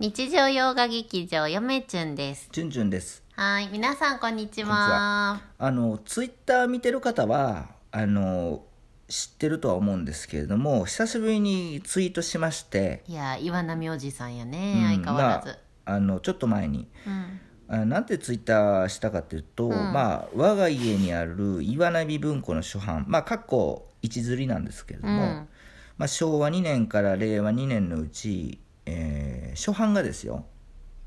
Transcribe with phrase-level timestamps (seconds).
[0.00, 2.48] 日常洋画劇場よめちゅんです。
[2.50, 3.22] じゅんじゅんです。
[3.36, 5.40] はい、皆さんこんにちは。
[5.56, 8.64] あのツイッター見てる方はあの
[9.06, 15.48] 知ってるとは思うんですけれども、久しぶりにツイートしまして、いや、岩波おじさんやね、うん相変わらず。
[15.50, 16.88] まああのちょっと前に。
[17.06, 17.40] うん。
[17.68, 25.48] あなんてツイッターしたかというと、まあ我が家にある岩波文庫の初版まあかっこ一釣りなんですけれども、うん
[25.96, 30.46] まあ、昭和2年から令和2年のうち、えー初版がですよ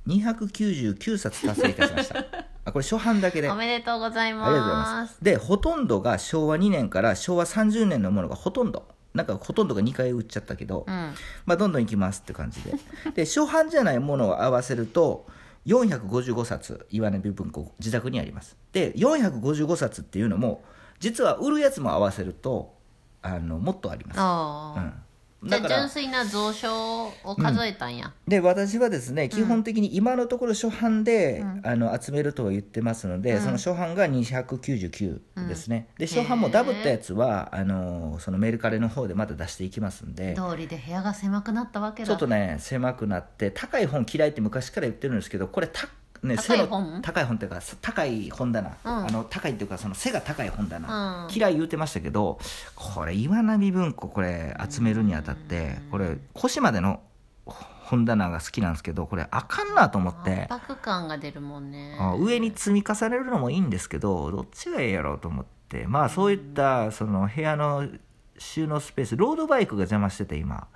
[0.07, 2.25] 299冊達成いたしました
[2.65, 4.77] あこれ初版だけでおめでとうございありがとうございま。
[4.77, 5.23] ますす。
[5.23, 11.13] で、ほとんどが昭和2年から昭和30年のものがほとんど、なんかほとんどが2回売っちゃったけど、うん。
[11.45, 12.73] まあ、どんどんいきますって感じで。
[13.15, 15.27] で、初版じゃないものを合わせると、
[15.65, 18.57] 455冊、岩波文庫、自宅にあります。
[18.73, 20.61] で、455冊っていうのも、
[20.99, 22.75] 実は売るやつも合わせると、
[23.21, 24.81] あのもっとあります。
[24.81, 24.93] うん
[25.43, 28.11] 純粋な蔵書を数えたんや。
[28.27, 40.35] で私はですね基本的に今のところ初版で、あの集めるとは言ってますので、その初版が299ですね、で初版もダブったやつはあのそのメルカリの方でまた出していきますんで。
[40.35, 42.07] 通りで部屋が狭くなったわけだ。
[42.07, 45.87] ちょっとね狭くなって高い本嫌いって昔から言ってるんですけどこれた
[46.23, 47.01] ね、高い背の本？
[47.01, 48.75] 高い本っていうか高い本棚、ん。
[48.83, 51.33] あの高いっていうかその背が高い本棚、うん。
[51.33, 52.39] 嫌い言うてましたけど
[52.75, 57.01] これ岩波文庫これ集めるにあたってこれ腰までの
[57.45, 60.47] 本棚が好きなんですけどこれあかんなと思って。
[60.49, 61.97] 圧迫感が出るもんね。
[61.99, 65.85] あ上に積み重ねるのもいいんですけどどっちがいいやろうと思って。
[65.87, 67.87] まあそういったその部屋の
[68.37, 70.67] 収納スペースロードバイクが邪魔してて今。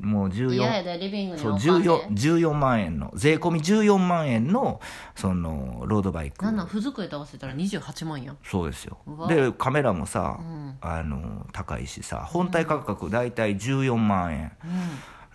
[0.00, 0.32] もううん。
[0.32, 1.88] 嫌や14で、リビングにそう置かんで。
[1.88, 4.80] 14 14万円の税込み14万円の
[5.14, 6.44] そのロードバイク。
[6.44, 8.38] なんなん、付属へと合わせたら28万やん。
[8.44, 8.98] そうですよ。
[9.28, 10.78] でカメラもさ、ん。
[10.80, 14.44] あの高いしさ本体価格大体14万円。
[14.46, 14.52] ん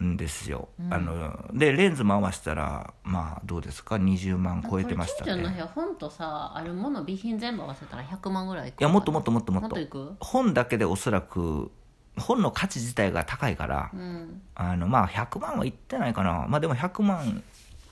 [0.01, 5.55] ですよ、あのでレンズも合わせたらまあどうですか？20万超えてましたね。
[5.57, 9.69] 屋本とさあるもの備品全部合わせたら100万ぐらいいやもっともっともっともっと。
[9.69, 10.15] もっといく？
[10.19, 11.71] 本だけでおそらく
[12.17, 14.41] 本の価値自体が高いから、うん。
[14.55, 16.45] あのまあ100万はいってないかな。
[16.47, 17.43] まあでも100万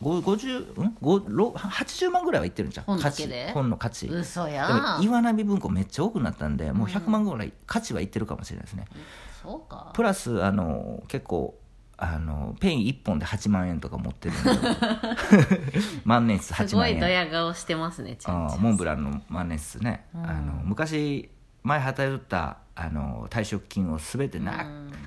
[0.02, 0.98] ご50ん？
[1.00, 3.30] ごろ80万ぐらいはいってるんじゃん本価値。
[3.54, 4.08] 本の価値。
[4.10, 8.86] で嘘もや岩波文庫めっちゃ多くなったんでもう100万ぐらい価値はいってるかもしれないですね、
[9.44, 9.92] そうか。
[9.94, 11.56] プラスあの結構
[12.04, 14.50] あのペン1本で8万円とか持ってるんで。
[16.04, 16.96] 万年筆す8万円。
[16.96, 21.30] ごいドヤ顔してますねあモンブランの万年筆ね、あの昔
[21.62, 24.66] 前働いとったあの退職金を全てな、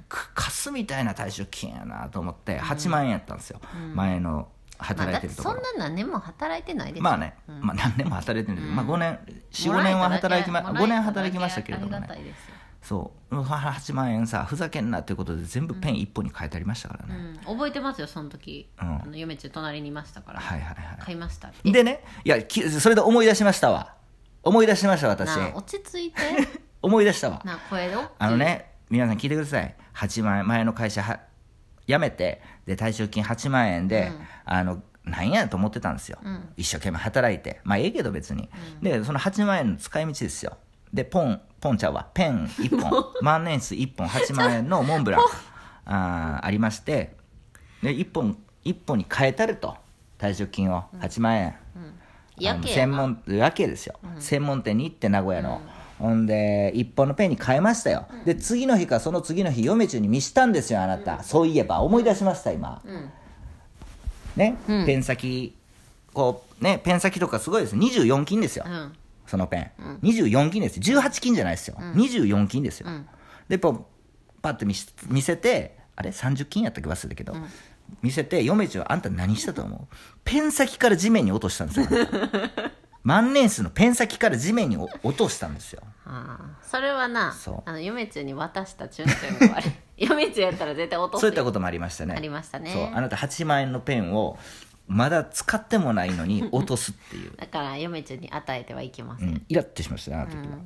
[0.09, 3.61] くかすみたいな退職金やなと思って8万円やったんですよ、
[3.95, 9.19] 前のまあ、働いてるところ、んな何年も働いてないですよまあね、まあ何年も働いてるんですけど、まあ5年
[9.51, 12.07] 45年は働きま5年働きましたけれどもね。
[12.21, 12.55] いですよ
[12.85, 13.37] そう。
[13.37, 17.15] 8万円さふざけんなということで全部ペン1本に変えてありましたからね、
[17.49, 19.03] うん、覚えてますよその時、うん。
[19.03, 20.99] あの嫁ち隣にいましたから、はいはいはい。
[21.01, 21.73] 買いましたって。
[21.73, 23.95] でねいやきそれで思い出しましたわ。
[24.43, 25.31] 思い出しました私。
[25.55, 26.21] 落ち着いて。
[26.83, 27.41] 思い出したわ。
[27.45, 29.75] なあ声であのね皆さん聞いてください。
[29.95, 31.21] 8万円前の会社は
[31.87, 34.13] 辞めてで退職金8万円で、
[34.45, 36.19] あのなんやと思ってたんですよ、
[36.57, 37.61] 一生懸命働いて。
[37.65, 38.51] まあええけど別に、
[38.83, 40.59] でその8万円の使い道ですよ。
[40.93, 42.07] でポンポンちゃうわ。
[42.15, 43.07] ペン1本。
[43.23, 44.07] 万年筆1本。
[44.07, 45.21] 8万円のモンブラン。
[45.87, 47.17] あーありまして。
[47.83, 49.77] で1本一本に変えたると。
[50.19, 50.85] 退職金を。
[51.01, 51.85] 8万円、あの
[52.39, 52.93] やけやな。
[52.93, 55.61] 専門やけですよ、専門店に行って名古屋の、
[55.99, 61.81] ほんで一本のペンに変えましたよ、で次の日かその次の日嫁中に見したんですよあなた、そういえば。
[61.81, 62.81] 思い出しました今、
[64.37, 65.57] ね、ペン先。
[66.13, 66.81] こうね？
[66.85, 67.75] ペン先とかすごいです。
[67.75, 68.93] 24金ですよ、うん
[69.27, 72.89] そのペン、24金です18金じゃないですよ、24金ですよ、
[73.49, 77.35] でこうパッと見し見せてあれ？30金やったっけ忘れたけど、
[78.03, 79.97] 見せて嫁中あんた何したと思う？
[80.25, 81.87] ペン先から地面に落としたんですよ
[83.05, 85.83] 万年筆のペン先から地面にお落としたんですよ。
[86.07, 87.35] ああそれはな
[87.67, 89.73] あの嫁中に渡したチュンチュンが悪い
[90.07, 91.21] 嫁中やったら絶対落とすよ。
[91.21, 92.15] そういったこともありましたね。
[92.17, 92.73] ありましたね。
[92.73, 92.85] そう。
[92.95, 94.39] あなた8万円のペンを
[94.87, 97.33] まだ使ってもないのに落とすっていう。
[97.37, 100.59] だから嫁中に与えてはいけません、うん、イラッとしましたねあの時は、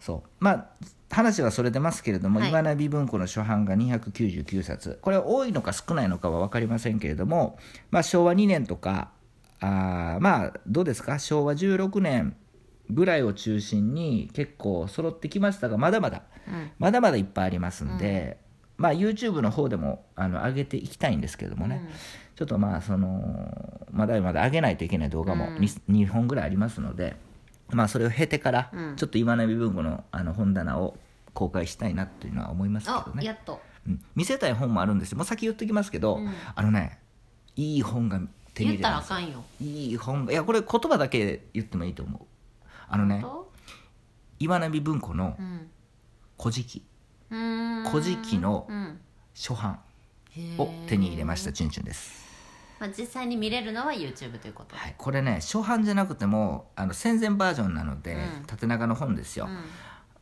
[0.00, 0.30] そう。
[0.40, 0.66] まあ
[1.10, 2.50] 話はそれてますけれども、はい。
[2.50, 4.98] 岩波文庫の初版が299冊。
[5.02, 7.58] これは多いのか少ないのかは分かりませんけれども、
[7.90, 9.10] まあ、昭和2年とか
[9.60, 11.18] あーまあどうですか？
[11.18, 12.36] 昭和16年
[12.90, 16.22] ぐらいを中心に結構揃ってきましたがまだまだ、
[16.78, 18.38] まだまだいっぱいありますんで、
[18.78, 21.90] まあ YouTube の方でもあの上げていきたいんですけれどもね、
[22.36, 27.16] ちょっとまあそのまだまだ上げないといけない動画も 2,、2本ぐらいありますので
[27.70, 30.96] まあそれを経てからちょっと今波文庫のあの本棚を
[31.34, 33.24] 公開したいなっていうのは思いますけあどね。
[33.24, 33.60] やっと。
[33.86, 34.00] うん。
[34.14, 35.18] 見せたい本もあるんですよ。
[35.18, 36.18] もう先言っときますけど、
[36.54, 36.98] あのね
[37.56, 38.20] いい本が
[38.54, 39.16] 手に入れたんですよ。
[39.16, 39.44] あかんよ。
[39.60, 42.20] いい本がいやこれ言葉だけ言ってもいいと思う。
[42.88, 43.46] あのね本
[44.40, 45.70] 岩波文庫の当うん
[46.40, 46.82] 「古事記
[47.30, 49.00] 古事記のうん。
[49.40, 49.78] 初版
[50.58, 52.26] を手に入れましたチュンチュンです、
[52.80, 54.74] まあ、実際に見れるのは YouTube ということ。
[54.74, 58.44] はい、これね初版じゃなくてもあの戦前バージョンなので、うん。
[58.46, 59.58] 縦長の本ですよ、うん。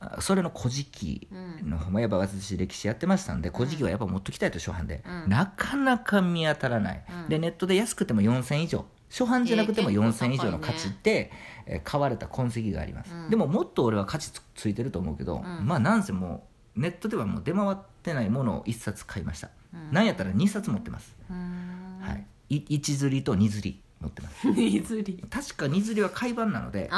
[0.01, 1.29] あそれの「古事記」
[1.65, 5.31] の本もやっぱ私歴史やってましたんで「古事記」はやっぱ持ってきたいと初版で、うん。
[5.31, 7.29] なかなか見当たらない、うん。
[7.31, 8.85] でネットで安くても4000以上。
[9.09, 11.33] 初版じゃなくてもえー4000以上の価値って、
[11.65, 13.31] えー買われた痕跡があります、うん。
[13.31, 15.67] でももっと俺は価値つついてると思うけど、うん。
[15.67, 19.93] まあなんせもうネットではもう出回ってないものを1冊買いました、うん。
[19.93, 22.19] なんやったら2冊持ってます、は
[22.49, 24.49] い、い1釣りと2釣り持ってます。
[24.61, 25.25] いずり。
[25.31, 26.91] 確か2釣りは海版なのでこ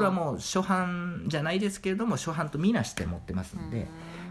[0.00, 3.88] れはもう初版じゃないですけれども初版とみなして持ってますんで、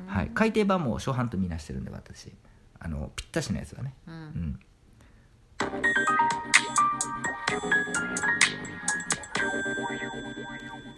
[0.08, 0.14] うん。
[0.14, 2.34] はい、改訂版も初版とみなしてるんで私。
[2.80, 3.94] あのぴったしのやつはね。
[4.08, 4.18] ううん。
[4.18, 4.60] ん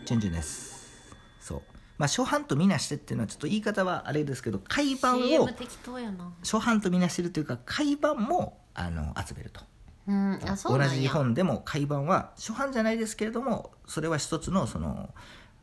[0.06, 9.61] チュンチュンですそうまあ初版とみなしてっていうのはちょっと言い方はあれですけど海版を CM 適当やな初版とみなしてるというか海版もあの集めると。
[10.07, 10.95] うんあそうなんや。
[10.95, 15.09] 同じ本でも海版は初版じゃないですけれどもそれは一つのその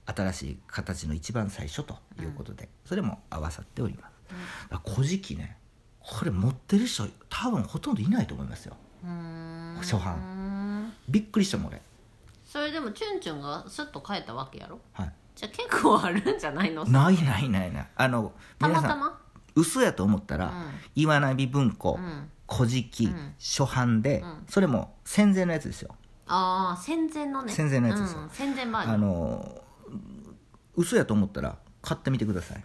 [0.06, 4.12] 新しい形の一番最初ということで、それも合わさっております、
[4.68, 5.56] だから古事記ね
[5.98, 8.76] これ持ってる人多分ほとんどいないと思いますよ。
[9.02, 9.76] うーん。
[9.80, 10.92] 初版。
[11.08, 11.80] びっくりしたもん俺。
[12.44, 14.78] それでもチュンチュンがスッと変えたわけやろ？
[14.92, 16.84] はいじゃあ結構あるんじゃないの？
[16.84, 17.88] ないないないない。
[17.96, 19.20] あのた皆さんまたま？
[19.56, 20.52] 嘘やと思ったら、うん。
[20.94, 22.30] 岩波文庫、うん。
[22.50, 23.34] 古事記、うん。
[23.38, 24.44] 初版で、うん。
[24.48, 25.94] それも戦前のやつですよ。
[26.26, 27.52] ああ戦前のね。
[27.52, 28.22] 戦前のやつですよ。
[28.22, 29.62] うん戦前バージョあンの
[30.76, 32.64] 嘘やと思ったら買ってみてください。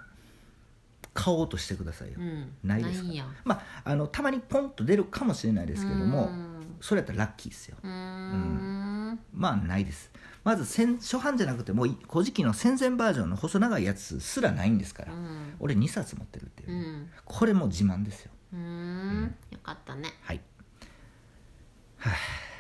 [1.14, 2.52] 買おうとしてくださいよ、うん。
[2.64, 3.10] ないですか？
[3.10, 3.26] んや。
[3.44, 6.78] まああのたまにポンと出るかもしれないですけどもうん。
[6.82, 7.78] それやったらラッキーですよ。
[7.84, 9.20] うーん。
[9.34, 10.12] まあないです
[10.50, 15.54] まず戦初版じゃなくてもう古事記の戦前バージョンの細長いやつすらないんですから、うん。
[15.60, 17.10] 俺2冊持ってるっていうう、ん。
[17.24, 18.32] これも自慢ですよ。
[18.54, 19.36] うーん。
[19.52, 20.10] よかったね。
[20.24, 20.38] はい。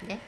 [0.03, 0.07] い。
[0.07, 0.19] で？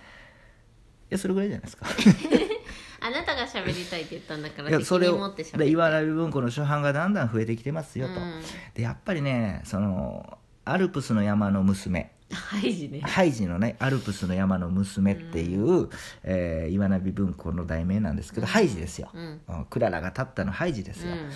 [1.12, 1.86] やそれぐらいじゃないですか。
[3.00, 8.42] あなたが喋りたいって言ったんだから責いやそれをでり岩波文庫の初版がだんだん増えてきてますよと、うん。
[8.74, 13.02] でやっぱりねそのアルプスの山の娘ハイジね。
[13.02, 15.90] ハイジのね「アルプスの山の娘」っていう、
[16.24, 19.42] えー岩波文庫の題名なんですけど、ハイジですよ、うん。
[19.48, 21.30] うんクララが立ったのハイジですよ、うん。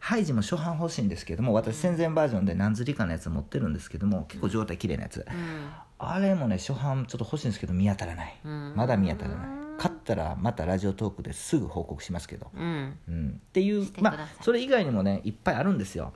[0.00, 5.70] ハイジも初版欲しいんですけども私戦前バージョンで何釣りかのやつ持ってるんですけども結構状態綺麗なやつ、うん。
[5.98, 8.72] あれもね初版ちょっと欲しいんですけど見当たらない、うん。
[8.76, 9.48] まだ見当たらない。
[9.78, 12.98] 買ったらまたラジオトークですぐ報告しますけど、うん。
[13.08, 16.12] うん、っていうまあそれ以外にもねいっぱいあるんですよ。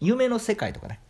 [0.00, 1.00] 夢の世界とかね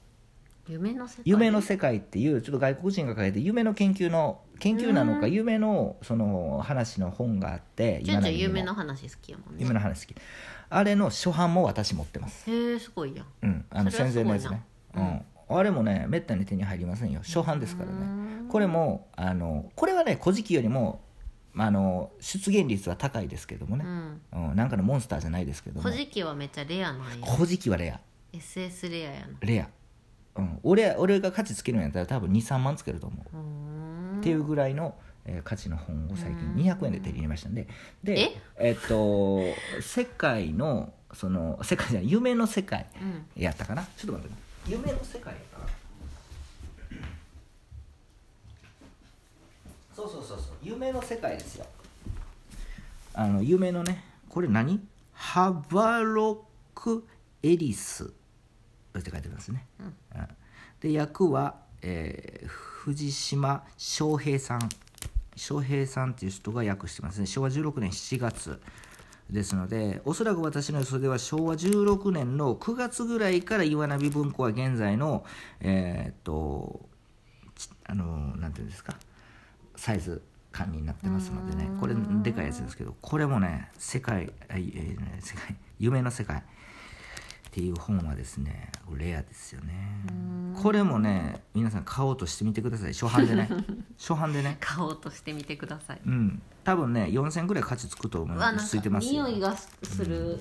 [0.70, 1.22] 夢の世界？
[1.24, 9.62] 夢の世界っていうちょっと外国人が書いて夢の研究の研究なのか夢のその話の本があってチュンチュン今にも夢の話好きやもんね。
[9.62, 10.16] 夢の話好き。
[10.68, 12.48] あれの初版も私持ってます。
[12.50, 13.26] へえすごいやん。
[13.42, 14.62] うんあの戦前のやつね。
[14.94, 15.22] うん。
[15.48, 17.20] あれもねめったに手に入りませんよ。
[17.24, 18.48] 初版ですからね。
[18.48, 21.00] これもあのこれはね「古事記」よりも
[21.52, 24.20] まああの出現率は高いですけどもね、うん。
[24.50, 25.82] うんなんかのモンスターじゃないですけども。
[25.82, 27.26] 古事記はめっちゃレアなんや。
[27.26, 28.00] 古事記はレア。
[28.32, 29.26] SS レアやな。
[29.40, 29.68] レア、
[30.36, 34.18] うん、俺俺が価値つけるんやったら多分23万つけると思う。
[34.20, 34.94] っていうぐらいの、
[35.24, 37.68] えー価値の本を最近200円で手に入れましたんで。
[38.02, 38.42] でえ？
[38.58, 39.40] えっと
[39.82, 43.42] 世界のその世界じゃない夢の世界うん。
[43.42, 43.82] やったかな？
[43.96, 44.40] ちょっと待ってね。
[44.68, 45.70] 夢の世界やったかな？
[49.94, 50.56] そうそうそうそう。
[50.62, 51.66] 夢の世界ですよ。
[53.14, 54.80] あの夢のねこれ何？
[55.12, 56.44] ハバロ
[56.74, 57.04] ク
[57.42, 58.10] エリス
[58.98, 59.94] って書いてますね、うん。
[60.80, 64.68] で役は、えー藤島翔平さん。
[65.36, 67.26] 翔平さんっていう人が訳してますね。
[67.26, 68.60] 昭和16年7月
[69.30, 75.24] ですのでおそらく私の予想では昭和16年の9月ぐらいから岩波文庫は現在の
[75.60, 76.88] えーっと
[77.54, 78.96] ちあのなんていうんですか
[79.76, 81.70] サイズ感になってますのでね。
[81.80, 86.42] これでかいやつですけどこれもね世界えー世界夢の世界
[87.50, 89.72] っていう本はですねレアですよね。
[90.62, 92.92] これもね皆さん買おうとしてみてください。
[92.92, 93.48] 初版でね。
[93.98, 94.56] 初版でね。
[94.60, 96.00] 買おうとしてみてください。
[96.06, 96.40] うん。
[96.62, 98.68] 多分ね4000ぐらい価値つくと思います。
[98.68, 100.40] ついてます匂いがする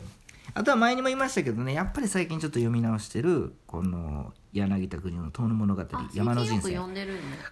[0.54, 6.88] あとは前にも言いましたけどねやっぱり最近ちょっと読み直してるこの柳田国の「遠野物語あ山の人生。
[6.88, 7.08] ね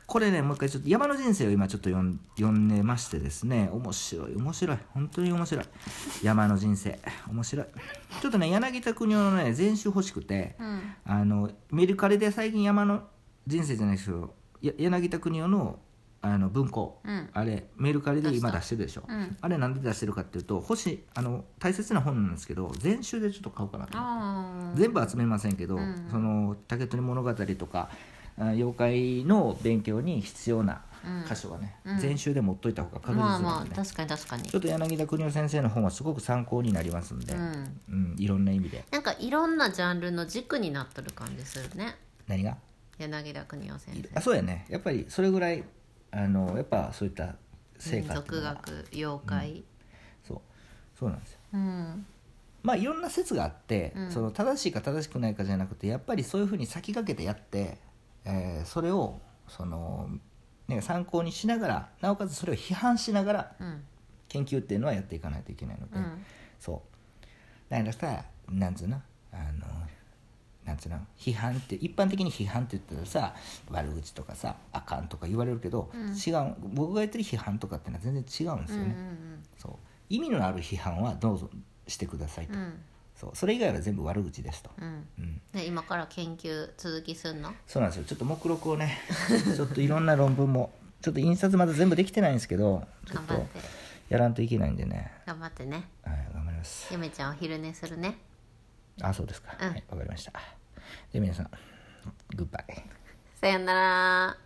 [0.07, 5.65] これねもう一回ちょっと山の人生を今ちょっと読ん読んでましてですね面白い面白い本当に面白い。
[6.23, 6.99] 山の人生
[7.29, 7.65] 面白い。
[8.21, 10.81] ちょっとね柳田国男のね全集欲しくて、うん。
[11.05, 13.03] あのメルカリで最近山の
[13.45, 15.79] 人生じゃないですけどや柳田国男の
[16.33, 17.29] あの文庫、うん。
[17.33, 19.37] あれメルカリで今出してるでしょ、うん。
[19.39, 26.07] あれなんで出してるかっていうと星あの大切な本なんですけど全集でちょっと買おうかなとあ全部集めませんけど、うん。
[26.11, 27.89] その竹取物語とか
[28.39, 30.81] あ妖怪の勉強に必要な
[31.27, 31.99] 箇所はね、うん。
[31.99, 34.43] 全集で持っといた方があ確実まあなんでね、まあ確かに確かに。
[34.43, 37.79] ちょっと柳田邦夫先生の本はすごく参考になりますんで、うん。
[37.89, 38.83] うんいろんな意味で。
[38.91, 41.95] なんかいろんなジャンルの軸になっとる感じするね
[42.27, 42.57] 何が
[42.97, 45.63] 柳田邦夫先あそうやねやっぱりそれぐらい
[46.11, 47.35] あのやっぱそういった
[47.77, 48.53] 生民成果っていう族のは。
[48.55, 49.63] 学妖怪。
[50.27, 50.41] そう。
[50.97, 51.39] そうなんですよ。
[51.53, 52.05] うん。
[52.63, 54.11] まあいろんな説があって、うん。
[54.11, 57.77] その正しいか正しくないかじゃなくてやっぱりそういうふうに先駆けてやって、
[58.25, 60.09] えーそれをその、
[60.67, 63.83] ね、参考にしながらなおかつそれを批判しながらうん。
[64.27, 66.25] 研究っていうのはやっていかないといけないので、うん。
[66.59, 67.71] そう。
[67.71, 69.01] だからさなんつうの？
[69.31, 69.65] あの
[70.67, 70.99] なんつうの？
[71.17, 73.35] 批判って一般的に批判って言ったらさ
[73.71, 76.09] 悪口とかさあかんとか言われるけど、うん。
[76.09, 76.55] 違う。
[76.73, 78.95] 僕が言ってる批判とかっていうのは全然違うんですうんよね、
[79.57, 79.71] そう。
[80.09, 81.49] 意味のある批判はどうぞ
[81.87, 82.59] してくださいと、うん。
[82.59, 82.73] うん
[83.15, 83.31] そう。
[83.33, 85.07] それ以外は全部悪口ですと、うん。
[85.17, 87.53] うん、で今から研究続きすんの？
[87.65, 88.05] そうなんですよ。
[88.05, 88.99] ちょっと目録をね
[89.55, 90.71] ちょっといろんな論文も
[91.01, 93.45] ちょっと印刷まだ全部できてないんですけどちょっと
[94.09, 95.89] やらんといけないんでね、頑張ってね。
[96.03, 96.87] はい、頑張ります。
[96.91, 98.17] ゆめちゃんお昼寝するね
[99.01, 100.33] あそうですか、うんはいわかりました。
[101.11, 101.51] で皆さん
[102.35, 102.83] グッバイ
[103.39, 104.37] さよなら